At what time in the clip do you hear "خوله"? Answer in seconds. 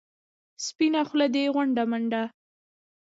1.07-1.27